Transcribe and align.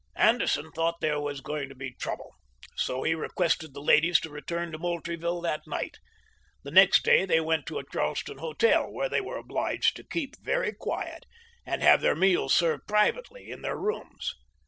Anderson 0.17 0.71
thought 0.71 0.99
there 0.99 1.19
was 1.19 1.41
going 1.41 1.69
to 1.69 1.75
be 1.75 1.91
trouble, 1.93 2.33
so 2.75 3.03
he 3.03 3.13
requested 3.13 3.75
the 3.75 3.81
ladies 3.83 4.19
to 4.19 4.31
return 4.31 4.71
to 4.71 4.79
Moultrie 4.79 5.15
ville 5.15 5.41
that 5.41 5.67
night. 5.67 5.99
The 6.63 6.71
next 6.71 7.03
day 7.03 7.23
they 7.23 7.39
went 7.39 7.67
to 7.67 7.77
a 7.77 7.83
Charleston 7.87 8.39
hotel, 8.39 8.89
where 8.91 9.09
they 9.09 9.21
were 9.21 9.37
obliged 9.37 9.95
to 9.97 10.03
keep 10.03 10.37
very 10.43 10.73
quiet 10.73 11.27
and 11.67 11.83
have 11.83 12.01
their 12.01 12.15
meals 12.15 12.51
served 12.55 12.87
privately 12.87 13.51
in 13.51 13.61
their 13.61 13.77
rooms. 13.77 14.33